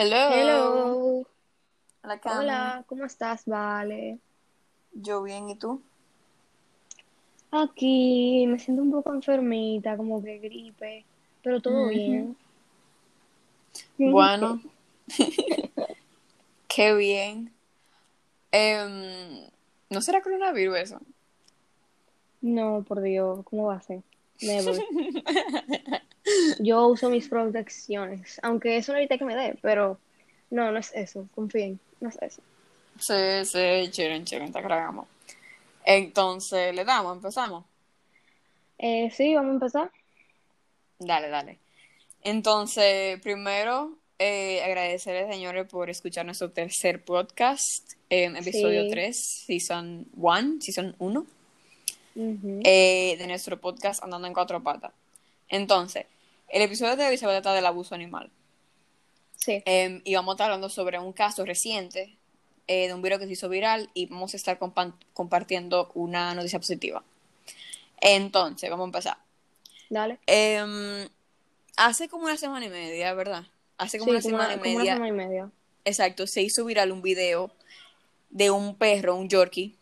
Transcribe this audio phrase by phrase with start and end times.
[0.00, 0.28] Hello.
[0.30, 1.26] Hello.
[2.04, 2.38] Hola, Cami.
[2.38, 4.20] Hola, ¿cómo estás, Vale?
[4.92, 5.82] Yo bien, ¿y tú?
[7.50, 11.04] Aquí me siento un poco enfermita, como que gripe,
[11.42, 12.36] pero todo bien.
[13.96, 14.60] Bien, ¿y Bueno,
[16.68, 17.52] qué bien.
[18.52, 19.50] Em,
[19.90, 21.00] ¿no será coronavirus eso?
[22.40, 24.04] No, por Dios, ¿cómo va a ser?
[24.40, 24.76] Never.
[26.58, 29.98] Yo uso mis protecciones, aunque eso no evita que me dé, pero
[30.50, 32.42] no, no es eso, confíen, no es eso.
[32.98, 35.06] Sí, sí, chiren, chiren, te agregamos.
[35.84, 37.64] Entonces, le damos, empezamos.
[38.78, 39.90] Eh, sí, vamos a empezar.
[40.98, 41.58] Dale, dale.
[42.22, 48.90] Entonces, primero, eh, agradecerles, señores, por escuchar nuestro tercer podcast, em, episodio Sí.
[48.90, 51.26] 3, season 1, season 1.
[52.20, 54.92] Eh, de nuestro podcast Andando en Cuatro Patas.
[55.48, 56.06] Entonces,
[56.48, 58.30] el episodio de hoy se va a tratar del abuso animal.
[59.36, 62.16] Sí, Eh, y vamos a estar hablando sobre un caso reciente
[62.66, 66.34] eh, de un video que se hizo viral y vamos a estar compa- compartiendo una
[66.34, 67.02] noticia positiva.
[68.00, 69.16] Entonces, vamos a empezar.
[69.88, 70.18] dale.
[70.26, 71.08] Eh,
[71.76, 73.44] hace como una semana y media, ¿verdad?
[73.78, 75.50] Hace como Sí, una como semana una, como una semana y media.
[75.84, 77.52] exacto, se hizo viral un video
[78.30, 79.76] de un perro, un Yorkie,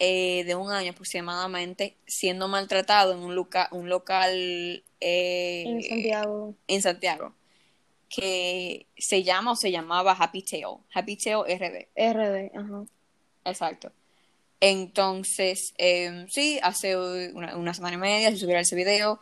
[0.00, 6.54] eh, de un año aproximadamente, siendo maltratado en un, un local eh, En Santiago.
[6.68, 7.34] en Santiago,
[8.08, 12.84] que se llama o se llamaba Happy Tail, Happy Tail RD, RD, ajá.
[13.44, 13.92] exacto.
[14.60, 16.96] Entonces, eh, sí, hace
[17.32, 19.20] una, una semana y media se subió ese video,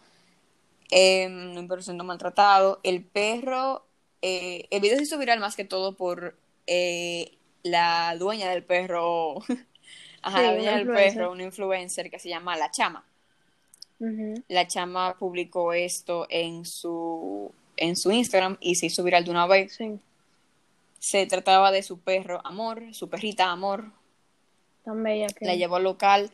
[0.91, 3.87] eh, un perro siendo maltratado, el perro,
[4.23, 6.39] eh, el video se viral más que todo por
[7.63, 9.37] la dueña del perro,
[10.27, 13.05] ajá, Sí, la dueña del perro, una influencer que se llama La Chama.
[14.49, 19.47] La chama publicó esto en su, en su Instagram y se hizo viral de una
[19.47, 19.75] vez.
[19.75, 19.99] Sí,
[20.99, 23.91] Se trataba de su perro Amor, su perrita Amor.
[24.85, 25.47] tan bella que.
[25.47, 26.31] La llevó al local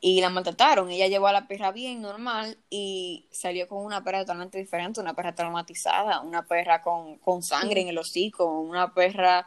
[0.00, 0.90] y la maltrataron.
[0.90, 5.12] Ella llevó a la perra bien, normal, y salió con una perra totalmente diferente, una
[5.12, 9.46] perra traumatizada, una perra con, con sangre en el hocico, una perra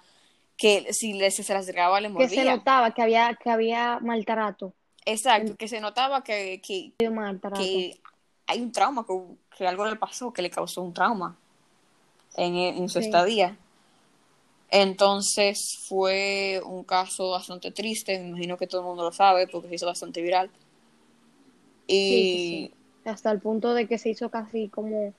[0.57, 2.55] que si le, se, acercaba le que se mordía.
[2.55, 4.73] notaba que había, que había maltrato.
[5.05, 7.99] Exacto, que se notaba que, que, que
[8.47, 9.13] hay un trauma, que,
[9.57, 11.35] que algo le pasó, que le causó un trauma
[12.37, 13.05] en, en su Sí.
[13.05, 13.57] estadía.
[14.69, 19.67] Entonces fue un caso bastante triste, me imagino que todo el mundo lo sabe porque
[19.69, 20.49] se hizo bastante viral.
[21.85, 22.71] Y Sí, sí,
[23.03, 23.09] sí.
[23.09, 25.13] Hasta el punto de que se hizo casi como.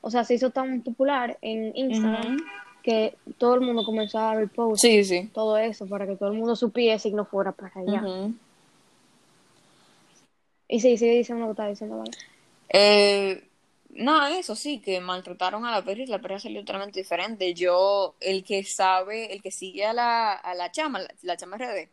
[0.00, 2.38] O sea, se hizo tan popular en Instagram.
[2.82, 5.30] Que todo el mundo comenzó a repost sí, sí.
[5.32, 8.02] todo eso para que todo el mundo supiese y no fuera para allá.
[8.02, 8.34] Ujú.
[10.68, 12.10] Y sí, sigue diciendo lo que está diciendo, ¿vale?
[12.68, 13.48] Eh,
[13.90, 17.54] nada, eso sí, que maltrataron a la perra y la perra salió totalmente diferente.
[17.54, 21.56] Yo, el que sabe, el que sigue a la, a la chama, la, la chama
[21.56, 21.88] RD,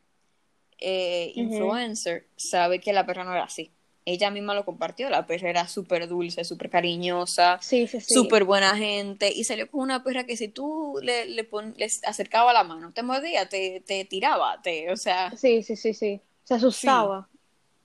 [0.79, 3.71] eh, influencer, sabe que la perra no era así.
[4.05, 8.15] Ella misma lo compartió, la perra era súper dulce, súper cariñosa, Sí, sí, sí.
[8.15, 11.85] súper buena gente, y salió con una perra que si tú le, le, pon- le
[12.03, 16.21] acercaba la mano, te mordía, te, te tiraba, te, o sea, Sí, sí, sí, sí.
[16.43, 17.27] Se asustaba.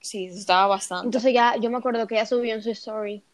[0.00, 1.06] sí, estaba bastante.
[1.06, 3.24] Entonces ya, yo me acuerdo que ella subió en su story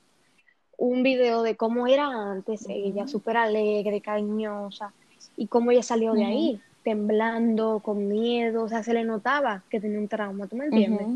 [0.79, 4.95] un video de cómo era antes ella, súper alegre, cariñosa,
[5.37, 9.81] y cómo ella salió de ahí, temblando, con miedo, o sea, se le notaba que
[9.81, 11.11] tenía un trauma, ¿tú me entiendes?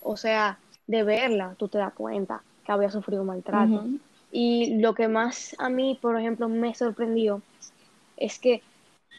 [0.00, 3.84] O sea, de verla, tú te das cuenta que había sufrido maltrato.
[4.32, 7.40] Y lo que más a mí, por ejemplo, me sorprendió
[8.16, 8.62] es que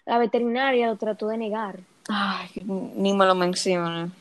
[0.05, 1.79] la veterinaria lo trató de negar,
[2.09, 4.11] Ay, ni me lo menciones.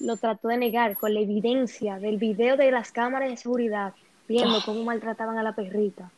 [0.00, 3.94] lo trató de negar con la evidencia del video de las cámaras de seguridad,
[4.28, 4.62] viendo Ah.
[4.64, 6.10] cómo maltrataban a la perrita.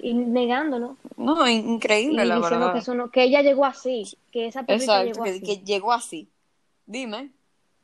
[0.00, 2.72] Y negándolo, No, in- y increíble, la diciendo verdad.
[2.74, 5.40] que eso no, que ella llegó así, que esa perrita Exacto, llegó que, así.
[5.40, 6.28] que llegó así.
[6.84, 7.30] Dime.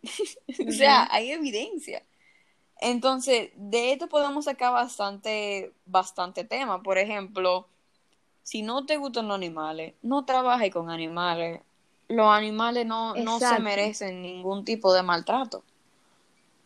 [0.69, 2.03] O sea, hay evidencia.
[2.81, 6.83] Entonces, de esto podemos sacar bastante, bastante tema.
[6.83, 7.69] Por ejemplo,
[8.43, 11.61] si no te gustan los animales, no trabajes con animales.
[12.09, 15.63] Los animales no, no se merecen ningún tipo de maltrato.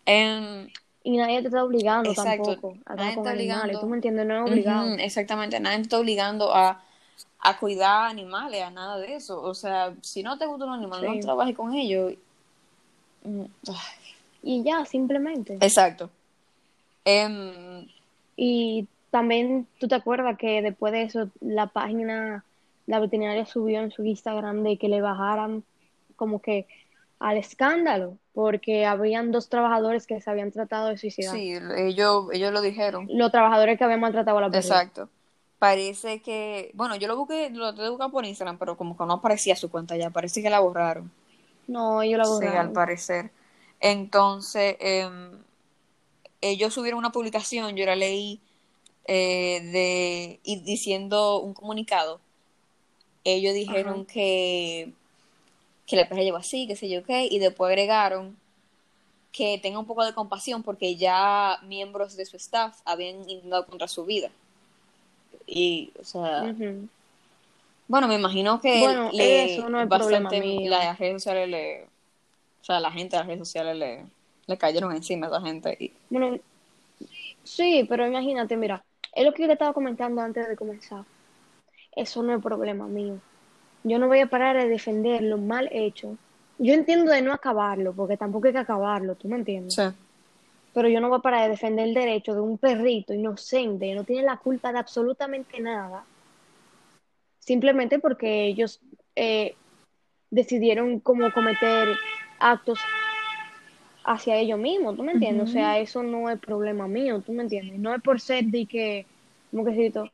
[0.06, 0.72] En-
[1.02, 3.80] Y nadie te está obligando Exacto, tampoco a nadie con está animales, obligando.
[3.80, 4.94] tú me entiendes, no es obligado.
[4.94, 6.82] Exactamente, nadie te está obligando a,
[7.40, 9.40] a cuidar animales, a nada de eso.
[9.42, 11.16] O sea, si no te gustan los animales, Sí.
[11.18, 12.14] no trabajes con ellos.
[13.26, 13.44] Mm,
[14.42, 15.58] Y ya, simplemente.
[15.60, 16.10] Exacto.
[17.04, 17.86] Em,
[18.36, 22.44] Y también tú te acuerdas que después de eso la página,
[22.86, 25.64] la veterinaria subió en su Instagram de que le bajaran
[26.16, 26.66] como que
[27.18, 31.34] al escándalo, porque habían dos trabajadores que se habían tratado de suicidar.
[31.34, 33.08] sí, ellos, ellos lo dijeron.
[33.10, 34.74] Los trabajadores que habían maltratado a la perrita.
[34.74, 35.08] Exacto.
[35.58, 39.56] parece que, bueno, yo lo busqué, lo buscar por Instagram, pero como que no aparecía
[39.56, 41.10] su cuenta ya, parece que la borraron.
[41.66, 42.56] No, yo la Sí, borraron.
[42.56, 43.30] al parecer.
[43.80, 45.32] Entonces, em,
[46.40, 48.40] ellos subieron una publicación, yo la leí,
[49.06, 52.20] eh, de, y diciendo un comunicado.
[53.24, 54.12] Ellos dijeron Ajá.
[54.12, 54.92] que,
[55.86, 58.36] que la perra llegó así, qué sé yo qué, y después agregaron
[59.32, 63.86] que tenga un poco de compasión porque ya miembros de su staff habían intentado contra
[63.88, 64.30] su vida.
[65.46, 66.54] Y, o sea.
[67.88, 70.70] Bueno, me imagino que Bueno, le eso no es problema bastante mío.
[70.70, 74.06] las redes sociales le, o sea, la gente de las redes sociales le,
[74.46, 75.76] le cayeron encima a esa gente.
[75.80, 76.40] Y, Bueno,
[77.42, 81.06] sí, pero imagínate, mira, es lo que yo te estaba comentando antes de comenzar.
[81.92, 83.22] Eso no es problema mío.
[83.84, 86.18] Yo no voy a parar de defender lo mal hecho.
[86.58, 89.78] Yo entiendo de no acabarlo, porque tampoco hay que acabarlo, ¿tú me entiendes?
[89.78, 89.82] sí,
[90.72, 94.04] Pero yo no voy a parar de defender el derecho de un perrito inocente, no
[94.04, 96.08] tiene la culpa de absolutamente nada,
[97.46, 98.80] simplemente porque ellos
[99.14, 99.54] eh,
[100.30, 101.96] decidieron como cometer
[102.40, 102.80] actos
[104.04, 105.48] hacia ellos mismos, ¿tú me entiendes?
[105.48, 107.78] O sea, eso no es problema mío, ¿tú me entiendes?
[107.78, 109.06] No es por ser de que,
[109.50, 110.10] ¿cómo que decirlo?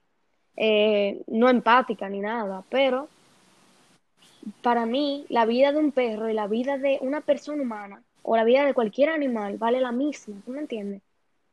[0.56, 3.08] Eh, no empática ni nada, pero
[4.62, 8.36] para mí la vida de un perro y la vida de una persona humana o
[8.36, 11.00] la vida de cualquier animal vale la misma, ¿tú me entiendes?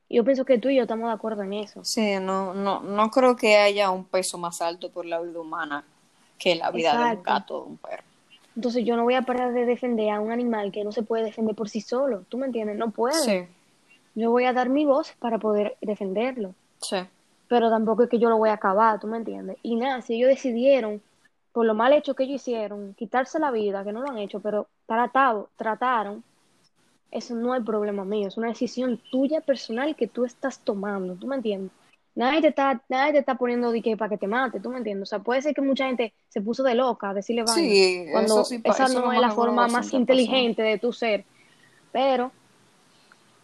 [0.10, 1.84] Yo pienso que tú y yo estamos de acuerdo en eso.
[1.84, 5.84] sí, no, no, no creo que haya un peso más alto por la vida humana
[6.38, 8.04] que la vida de un gato o de un perro.
[8.56, 11.24] Entonces yo no voy a parar de defender a un animal que no se puede
[11.24, 12.78] defender por sí solo, ¿tú me entiendes?
[12.78, 13.14] No puede.
[13.14, 13.48] Sí,
[14.16, 16.56] Yo voy a dar mi voz para poder defenderlo.
[16.82, 16.98] sí,
[17.48, 19.58] pero tampoco es que yo lo voy a acabar, ¿tú me entiendes?
[19.64, 21.02] Y nada, si ellos decidieron,
[21.52, 24.40] por lo mal hecho que ellos hicieron, quitarse la vida, que no lo han hecho,
[24.40, 26.24] pero tratado, trataron,
[27.12, 31.28] eso no es problema mío, es una decisión tuya personal que tú estás tomando, ¿tú
[31.28, 31.72] me entiendes?
[32.16, 34.78] Nadie te está, nadie te está poniendo de que para que te mate, ¿tú me
[34.78, 35.08] entiendes?
[35.08, 38.08] O sea, puede ser que mucha gente se puso de loca a decirle vaina, Sí,
[38.12, 39.98] cuando sí esa no es la forma más pasó.
[39.98, 41.24] inteligente de tu ser,
[41.92, 42.32] pero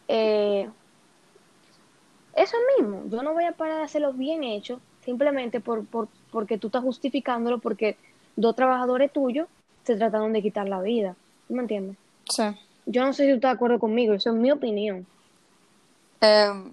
[0.07, 0.69] eh,
[2.35, 6.57] eso mismo, yo no voy a parar de hacerlo bien hecho, simplemente por, por, porque
[6.57, 7.97] tú estás justificándolo porque
[8.35, 9.47] dos trabajadores tuyos
[9.83, 11.15] se trataron de quitar la vida.
[11.47, 11.95] ¿Tú me entiendes?
[12.29, 12.43] sí.
[12.85, 15.05] Yo no sé si tú estás de acuerdo conmigo, eso es mi opinión.
[16.21, 16.71] Em,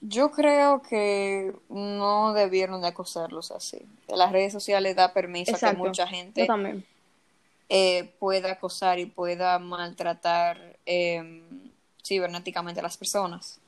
[0.00, 3.86] yo creo que no debieron de acosarlos así.
[4.08, 6.46] Las redes sociales da permiso a que mucha gente
[7.68, 11.42] eh, pueda acosar y pueda maltratar em,
[12.04, 13.58] cibernéticamente a las personas.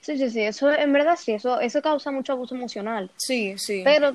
[0.00, 3.10] Sí, sí, sí, eso en verdad sí, eso, eso causa mucho abuso emocional.
[3.16, 3.82] Sí, sí.
[3.84, 4.14] Pero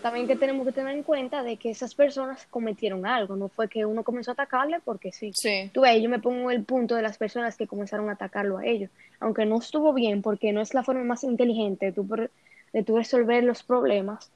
[0.00, 3.68] también que tenemos que tener en cuenta de que esas personas cometieron algo, no fue
[3.68, 5.32] que uno comenzó a atacarle porque sí.
[5.34, 8.58] Sí, Tú ves, yo me pongo el punto de las personas que comenzaron a atacarlo
[8.58, 8.90] a ellos,
[9.20, 12.30] aunque no estuvo bien porque no es la forma más inteligente de tú, por-
[12.72, 14.30] de tú resolver los problemas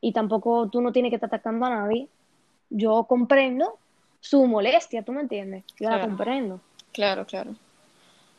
[0.00, 2.08] y tampoco tú no tienes que estar atacando a nadie.
[2.70, 3.78] Yo comprendo
[4.20, 5.64] su molestia, ¿tú me entiendes?
[5.78, 6.06] Yo la Claro.
[6.08, 6.60] comprendo.
[6.92, 7.54] claro, claro.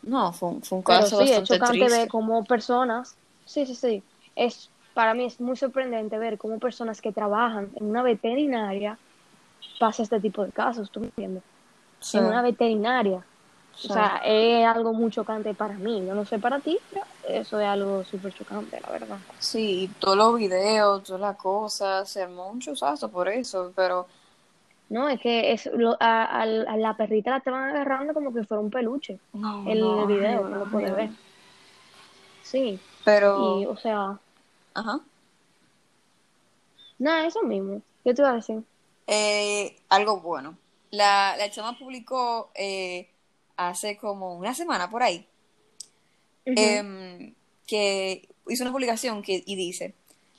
[0.04, 2.00] No, fue un, fue un Pero caso sí, es chocante triste.
[2.00, 3.16] ver cómo personas,
[3.46, 4.04] sí, sí, sí,
[4.36, 9.00] es, para mí es muy sorprendente ver cómo personas que trabajan en una veterinaria
[9.80, 11.44] pasa este tipo de casos, ¿tú me entiendes?
[12.00, 13.28] Sí, En una veterinaria.
[13.74, 13.90] sí.
[13.90, 16.06] O sea, es algo muy chocante para mí.
[16.08, 19.20] Yo no sé para ti, pero eso es algo súper chocante, la verdad.
[19.40, 24.08] Sí, todos los videos, todas las cosas, se armó un chuzazo por eso, pero
[24.90, 28.44] No, es que es lo- a, a- a la perrita la estaban agarrando como que
[28.46, 29.22] fuera un peluche.
[29.34, 30.94] no, El no, video, no lo puede horrible.
[30.94, 31.16] ver.
[32.40, 34.22] Sí, Pero, y o sea,
[34.74, 35.00] ajá.
[37.00, 37.82] nada, eso mismo.
[38.04, 38.64] ¿Qué te iba a decir?
[39.08, 40.58] Eh, algo bueno.
[40.92, 43.10] La, la chama publicó eh,
[43.56, 45.26] hace como una semana por ahí
[46.46, 47.34] em,
[47.68, 49.94] que hizo una publicación que, y dice,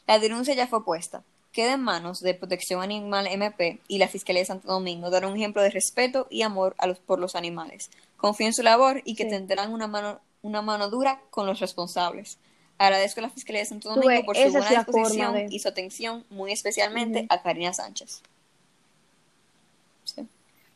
[0.06, 1.22] la denuncia ya fue puesta.
[1.52, 5.36] Queda en manos de Protección Animal MP y la Fiscalía de Santo Domingo dar un
[5.36, 7.90] ejemplo de respeto y amor a los, por los animales.
[8.16, 9.30] Confío en su labor y que Sí.
[9.30, 12.38] tendrán una mano, una mano dura con los responsables.
[12.78, 16.24] Agradezco a la Fiscalía de Santo Domingo por su buena disposición de- y su atención,
[16.30, 18.22] muy especialmente a Karina Sánchez.
[20.04, 20.26] Sí.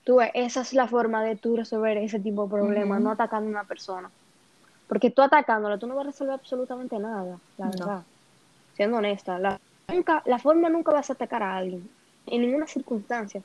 [0.04, 3.48] Tú ves, esa es la forma de tú resolver ese tipo de problemas, no atacando
[3.48, 4.10] a una persona.
[4.88, 7.70] Porque tú atacándola, tú no vas a resolver absolutamente nada, la No.
[7.72, 8.02] verdad.
[8.76, 11.88] Siendo honesta, la, nunca, la forma nunca vas a atacar a alguien,
[12.26, 13.42] en ninguna circunstancia.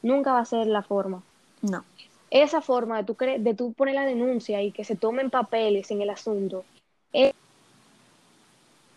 [0.00, 1.22] Nunca va a ser la forma.
[1.60, 1.84] No.
[2.30, 6.00] Esa forma de tú, de tú poner la denuncia y que se tomen papeles en
[6.00, 6.64] el asunto
[7.12, 7.34] es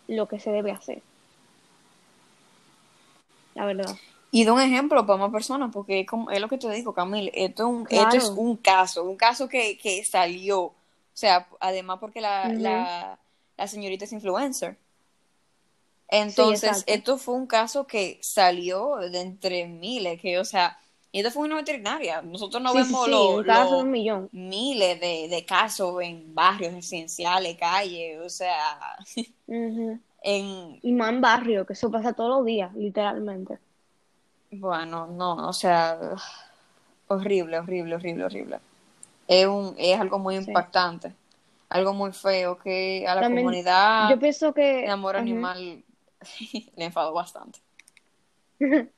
[0.08, 1.02] lo que se debe hacer.
[3.54, 3.96] La verdad.
[4.32, 6.94] Y de un ejemplo para más personas, porque es, como, es lo que te digo,
[6.94, 8.42] Camil, esto es un, esto es Claro.
[8.42, 10.60] un caso, un caso que, que salió.
[10.62, 10.74] O
[11.14, 13.18] sea, además porque la, la,
[13.56, 14.78] la señorita es influencer.
[16.10, 20.78] Entonces, esto fue un caso que salió de entre miles, que, o sea,
[21.16, 22.22] y esto fue una veterinaria.
[22.22, 24.32] Nosotros no Sí, vemos sí, lo- un caso de lo un millón.
[24.32, 28.98] miles de, de casos en barrios residenciales, calles, o sea,
[30.24, 33.60] en, Y más en barrio, que eso pasa todos los días, literalmente.
[34.52, 36.00] bueno, no, o sea,
[37.08, 38.60] horrible, horrible, horrible, horrible.
[39.28, 40.52] Es un, es algo muy Sí.
[40.54, 41.14] impactante,
[41.70, 44.86] algo muy feo que a la También, comunidad yo pienso que...
[44.86, 45.84] de amor animal
[46.78, 47.60] le enfadó bastante.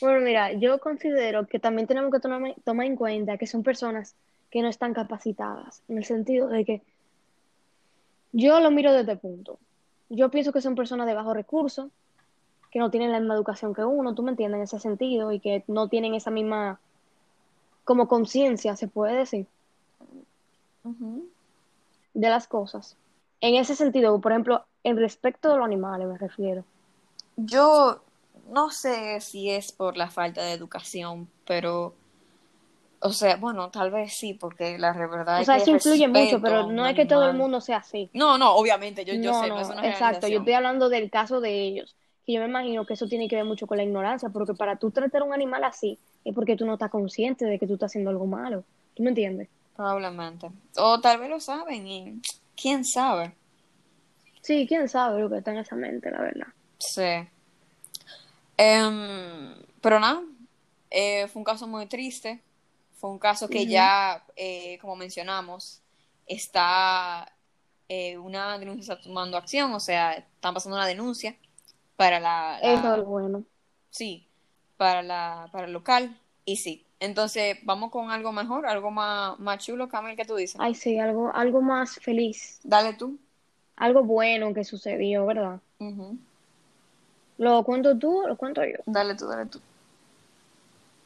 [0.00, 4.14] Bueno, mira, yo considero que también tenemos que tomar, tomar en cuenta que son personas
[4.50, 6.82] que no están capacitadas, en el sentido de que
[8.32, 9.58] yo lo miro desde este punto.
[10.08, 11.88] Yo pienso que son personas de bajos recursos,
[12.70, 15.40] que no tienen la misma educación que uno, tú me entiendes, en ese sentido, y
[15.40, 16.78] que no tienen esa misma,
[17.84, 19.46] como conciencia, se puede decir,
[22.14, 22.96] de las cosas.
[23.40, 26.64] En ese sentido, por ejemplo, en respecto de los animales me refiero.
[27.36, 28.02] Yo
[28.50, 31.94] no sé si es por la falta de educación, pero,
[33.00, 36.08] o sea, bueno, tal vez sí, porque la verdad O es sea, que eso influye
[36.08, 38.10] mucho, pero no es que todo el mundo sea así.
[38.12, 40.28] No, no, obviamente, yo, yo No, sé, no no, es exacto.
[40.28, 43.36] Yo estoy hablando del caso de ellos, que yo me imagino que eso tiene que
[43.36, 46.56] ver mucho con la ignorancia, porque para tú tratar a un animal así es porque
[46.56, 48.64] tú no estás consciente de que tú estás haciendo algo malo.
[48.94, 49.48] ¿Tú me entiendes?
[49.76, 50.50] Probablemente.
[50.76, 52.20] O tal vez lo saben y
[52.54, 53.34] quién sabe.
[54.42, 56.48] Sí, quién sabe lo que está en esa mente, la verdad.
[56.78, 57.28] Sí.
[58.62, 60.22] Em, pero nada,
[60.90, 62.42] eh, fue un caso muy triste.
[62.98, 65.80] Fue un caso que ya, eh, como mencionamos,
[66.26, 67.32] está
[67.88, 71.34] eh, una denuncia está tomando acción, o sea, están pasando una denuncia
[71.96, 73.44] para la, Eso es bueno.
[73.88, 74.26] sí,
[74.76, 76.14] para la, para el local.
[76.44, 76.84] Y sí.
[77.00, 80.60] Entonces, vamos con algo mejor, algo más, más chulo, Camil, que tú dices.
[80.60, 83.18] Ay, sí, algo, algo más feliz, Dale tú.
[83.76, 85.60] algo bueno que sucedió, ¿verdad?
[85.78, 86.18] Ujú.
[87.40, 88.76] ¿Lo cuento tú o lo cuento yo?
[88.84, 89.58] Dale tú, dale tú.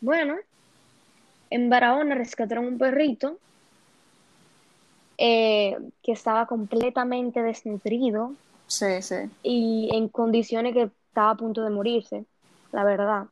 [0.00, 0.34] Bueno,
[1.48, 3.38] en Barahona rescataron un perrito
[5.16, 8.32] eh, que estaba completamente desnutrido
[8.66, 9.14] Sí, sí.
[9.44, 12.24] y en condiciones que estaba a punto de morirse,
[12.72, 13.26] la verdad.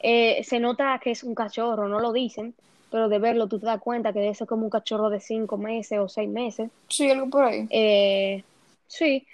[0.00, 2.52] Eh, se nota que es un cachorro, no lo dicen,
[2.90, 5.56] pero de verlo tú te das cuenta que debe ser como un cachorro de cinco
[5.56, 6.68] meses o seis meses.
[6.88, 7.68] Sí, algo por ahí.
[7.70, 8.42] Eh,
[8.88, 9.24] sí,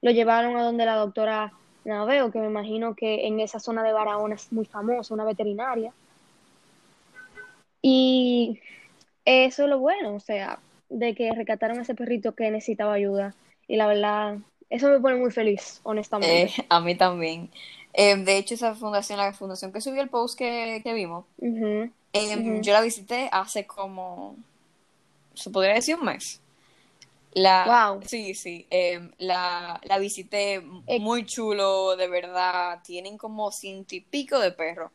[0.00, 1.52] lo llevaron a donde la doctora
[1.84, 5.92] Naveo, que me imagino que en esa zona de Barahona es muy famosa, una veterinaria.
[7.80, 8.60] Y
[9.24, 10.58] eso es lo bueno, o sea,
[10.88, 13.34] de que rescataron a ese perrito que necesitaba ayuda.
[13.66, 14.38] Y la verdad,
[14.70, 16.52] eso me pone muy feliz, honestamente.
[16.60, 17.50] Eh, a mí también.
[17.94, 22.36] Eh, de hecho, esa fundación, la fundación que subió el post que, que vimos, eh,
[22.36, 22.62] ujú.
[22.62, 24.36] yo la visité hace como,
[25.34, 26.41] se podría decir un mes.
[27.34, 28.02] La, Wow.
[28.04, 32.80] sí, sí, eh, la, la visité Eh, muy chulo, de verdad.
[32.84, 34.90] Tienen como ciento y pico de perros.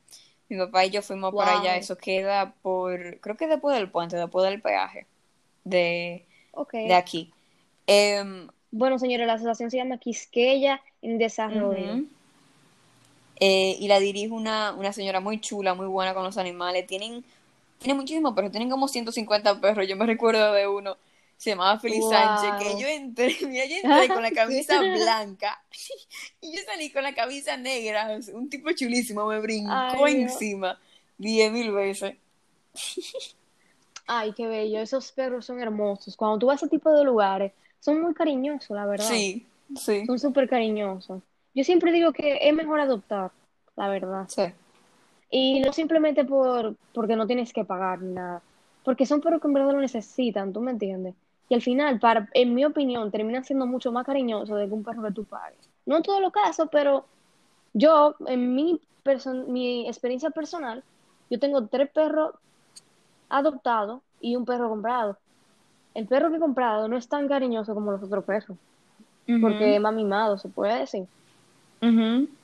[0.49, 1.73] Mi papá y yo fuimos para allá.
[1.73, 1.77] wow.
[1.77, 5.07] Eso queda por, creo que después del puente, después del peaje
[5.63, 6.25] de,
[6.83, 7.33] de aquí.
[7.87, 12.01] Em, Bueno, señores, la asociación se llama Quisqueya en Desarrollo.
[13.39, 16.87] Eh, y la dirige una, una señora muy chula, muy buena con los animales.
[16.87, 17.23] Tienen,
[17.79, 19.87] tienen muchísimos perros, tienen como 150 perros.
[19.87, 20.97] Yo me recuerdo de uno,
[21.37, 25.61] se llamaba Feliz Sánchez, que yo entré, mira, yo entré con la camisa blanca
[26.41, 28.17] y yo salí con la camisa negra.
[28.33, 30.79] Un tipo chulísimo, me brincó Ay, encima
[31.17, 32.15] diez mil veces.
[34.07, 34.79] Ay, qué bello.
[34.79, 36.15] Esos perros son hermosos.
[36.15, 39.05] Cuando tú vas a ese tipo de lugares, son muy cariñosos, la verdad.
[39.05, 41.21] Sí, sí, Son súper cariñosos.
[41.53, 43.31] Yo siempre digo que es mejor adoptar,
[43.75, 44.25] la verdad.
[44.27, 44.43] sí.
[45.29, 48.41] Y no simplemente por porque no tienes que pagar ni nada.
[48.85, 51.15] Porque son perros que en verdad lo necesitan, ¿tú me entiendes?
[51.49, 54.83] Y al final, para, en mi opinión, terminan siendo mucho más cariñosos de que un
[54.83, 55.57] perro que tú pagues.
[55.85, 57.05] No en todos los casos, pero
[57.73, 58.79] yo, en mi,
[59.47, 60.83] mi experiencia personal,
[61.29, 62.33] yo tengo tres perros
[63.29, 65.17] adoptados y un perro comprado.
[65.93, 68.57] El perro que he comprado no es tan cariñoso como los otros perros,
[69.41, 71.05] porque es más mimado, se puede decir.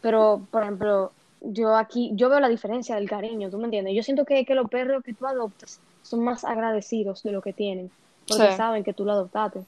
[0.01, 3.93] Pero, por ejemplo, yo aquí, yo veo la diferencia del cariño, ¿tú me entiendes?
[3.95, 7.53] Yo siento que, que los perros que tú adoptas son más agradecidos de lo que
[7.53, 7.91] tienen,
[8.27, 8.57] porque Sí.
[8.57, 9.59] saben que tú lo adoptaste.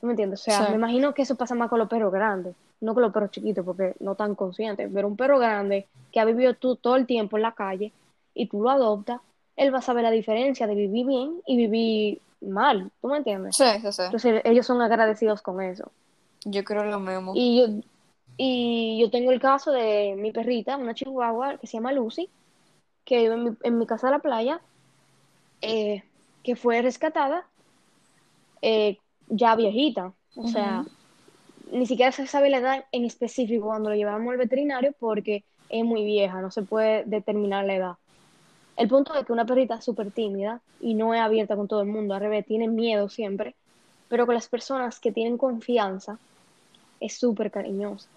[0.00, 0.40] ¿Tú me entiendes?
[0.40, 0.70] O sea, Sí.
[0.70, 3.64] me imagino que eso pasa más con los perros grandes, no con los perros chiquitos,
[3.64, 4.90] porque no tan conscientes.
[4.92, 7.92] Pero un perro grande que ha vivido tú todo el tiempo en la calle
[8.34, 9.20] y tú lo adoptas,
[9.56, 13.54] él va a saber la diferencia de vivir bien y vivir mal, ¿tú me entiendes?
[13.56, 14.02] Sí, sí, sí.
[14.02, 15.90] Entonces, ellos son agradecidos con eso.
[16.44, 17.32] Yo creo lo mismo.
[17.36, 17.82] Y yo,
[18.36, 22.28] y yo tengo el caso de mi perrita, una chihuahua que se llama Lucy,
[23.04, 24.60] que vive en mi, en mi casa de la playa,
[25.60, 26.02] eh,
[26.42, 27.46] que fue rescatada
[28.62, 30.12] eh, ya viejita.
[30.34, 30.84] O sea,
[31.70, 35.84] ni siquiera se sabe la edad en específico cuando lo llevamos al veterinario porque es
[35.84, 37.94] muy vieja, no se puede determinar la edad.
[38.76, 41.82] El punto es que una perrita es súper tímida y no es abierta con todo
[41.82, 43.54] el mundo, al revés, tiene miedo siempre,
[44.08, 46.18] pero con las personas que tienen confianza
[47.00, 48.08] es súper cariñosa.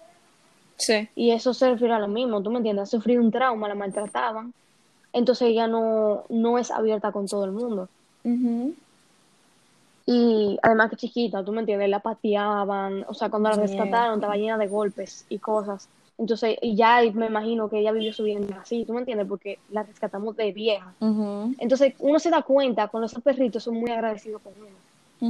[0.76, 1.08] Sí.
[1.14, 2.84] Y eso se refiere a lo mismo, ¿tú me entiendes?
[2.84, 4.52] Ha sufrido un trauma, la maltrataban,
[5.12, 7.88] entonces ella no, no es abierta con todo el mundo.
[10.08, 13.62] Y además que chiquita, tú me entiendes, la pateaban, o sea, cuando la Yeah.
[13.66, 15.88] rescataron estaba llena de golpes y cosas.
[16.16, 19.58] Entonces, y ya me imagino que ella vivió su vida así, tú me entiendes, porque
[19.68, 20.94] la rescatamos de vieja.
[21.58, 24.78] Entonces, uno se da cuenta cuando esos perritos son muy agradecidos con uno,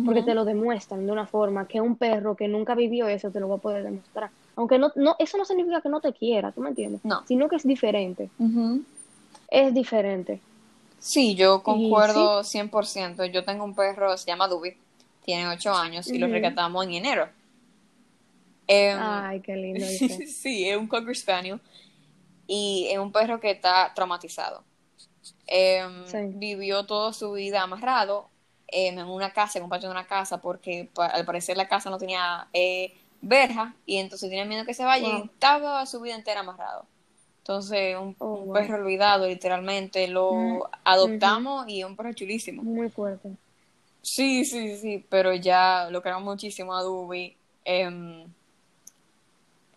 [0.05, 3.41] porque te lo demuestran de una forma que un perro que nunca vivió eso te
[3.41, 4.31] lo va a poder demostrar.
[4.57, 7.23] Aunque no, no, eso no significa que no te quiera, tú me entiendes, No.
[7.27, 8.31] sino que es diferente,
[9.49, 10.43] es diferente.
[10.99, 13.25] Sí, yo concuerdo 100%.
[13.27, 14.77] Yo tengo un perro, se llama Dubi,
[15.25, 17.29] tiene 8 años y lo rescatamos en enero.
[18.67, 19.85] Em, Ay, qué lindo.
[20.27, 21.61] sí, es un Cocker Spaniel
[22.47, 24.65] y es un perro que está traumatizado.
[25.47, 26.19] Em, Sí.
[26.35, 28.29] Vivió toda su vida amarrado
[28.69, 31.69] em, en una casa, en un patio de una casa, porque pa- al parecer la
[31.69, 36.01] casa no tenía eh, verja y entonces tenía miedo que se vaya y estaba su
[36.01, 36.87] vida entera amarrado.
[37.47, 38.55] Entonces, un, Oh, wow.
[38.55, 42.63] perro olvidado, literalmente, lo Mm, adoptamos y es un perro chulísimo.
[42.65, 43.31] Muy fuerte.
[44.03, 47.37] Sí, sí, sí, pero ya lo queremos muchísimo a Dubi.
[47.65, 48.25] Em,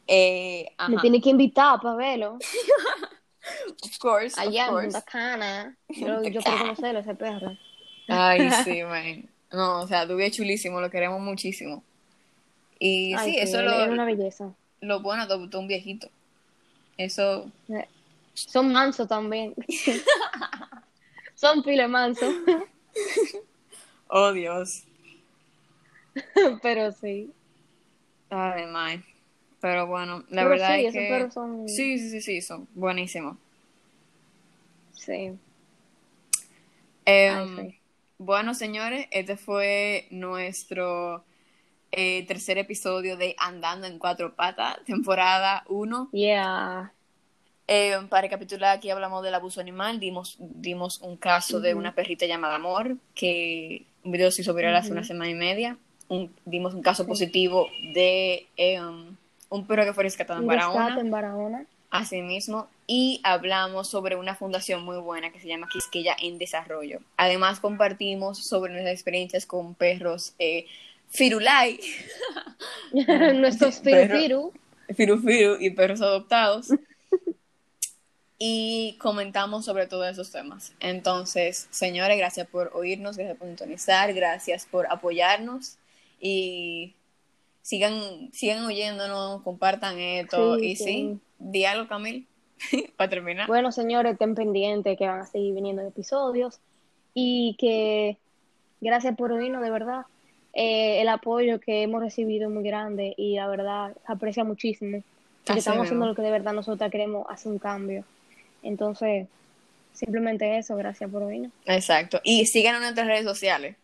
[0.07, 2.39] eh, Me tiene que invitar para verlo.
[3.83, 4.85] of course, of Allá en course.
[4.93, 5.77] Punta Cana.
[5.89, 7.55] Yo, quiero conocerlo, ese perro.
[8.07, 9.29] Ay, sí, man.
[9.51, 11.83] No, o sea, Dubi es chulísimo, lo queremos muchísimo.
[12.79, 14.53] Y Ay, sí, sí, eso es lo, una belleza.
[14.81, 16.09] lo bueno de adoptar un viejito.
[16.99, 17.49] Eso,
[18.33, 19.55] Son mansos también.
[21.33, 22.35] Son pile mansos.
[24.09, 24.83] oh Dios.
[26.61, 27.31] Pero sí.
[28.29, 29.01] Ay.
[29.61, 31.31] Pero bueno, la Pero verdad sí, es que...
[31.31, 31.69] son.
[31.69, 33.37] Sí, sí, sí, sí, son buenísimos.
[34.91, 35.39] Sí.
[37.05, 37.79] Em, Ay, sí.
[38.17, 41.23] Bueno, señores, este fue nuestro
[41.91, 46.09] eh, tercer episodio de Andando en Cuatro Patas, temporada 1.
[46.11, 46.91] Yeah.
[48.09, 51.79] para recapitular, aquí hablamos del abuso animal, dimos, dimos un caso de Ujú.
[51.79, 54.97] una perrita llamada Amor, que un video se hizo viral hace Ujú.
[54.97, 55.77] una semana y media.
[56.07, 59.15] Un- dimos un caso positivo de em,
[59.49, 60.99] un perro que fue rescatado en Barahona.
[60.99, 61.65] en Barahona.
[61.91, 66.99] Así mismo, y hablamos sobre una fundación muy buena que se llama Quisqueya en Desarrollo.
[67.17, 70.67] Además, compartimos sobre nuestras experiencias con perros eh,
[71.09, 71.79] Firulai,
[73.35, 74.19] Nuestros Perro.
[74.19, 74.53] firu
[74.95, 76.67] Firu Firu y perros adoptados.
[78.41, 80.71] Y comentamos sobre todos esos temas.
[80.79, 85.75] Entonces, señores, gracias por oírnos, gracias por sintonizar, gracias por apoyarnos
[86.21, 86.93] y
[87.61, 90.57] sigan, sigan oyéndonos, compartan esto.
[90.57, 91.19] Sí, y sí, sí.
[91.37, 92.27] di algo, Camil,
[92.95, 93.45] para terminar.
[93.47, 96.61] Bueno, señores, estén pendientes que van a seguir viniendo episodios
[97.13, 98.17] y que
[98.79, 100.05] gracias por oírnos, de verdad.
[100.53, 105.03] Eh, el apoyo que hemos recibido es muy grande y la verdad aprecia muchísimo.
[105.45, 108.03] Porque estamos haciendo lo que de verdad nosotros queremos hacer un cambio.
[108.61, 109.27] Entonces,
[109.93, 111.51] simplemente eso, gracias por oírnos.
[111.65, 112.19] Exacto.
[112.23, 113.75] Y síganos en nuestras redes sociales.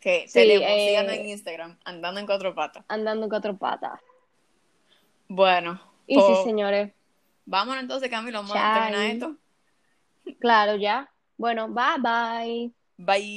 [0.00, 2.84] Que Sí, tenemos, eh, síganos en Instagram, andando en cuatro patas.
[2.88, 4.00] Andando en cuatro patas.
[5.28, 6.90] Bueno, Y po- sí, señores,
[7.44, 8.80] vámonos entonces, Camilo, vamos a Chai.
[8.92, 9.36] terminar esto.
[10.38, 11.08] claro, ya.
[11.36, 12.70] Bueno, bye bye.
[12.96, 13.28] Bye.